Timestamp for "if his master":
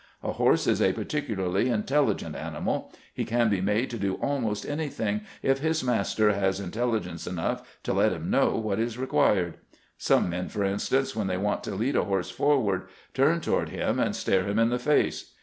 5.43-6.33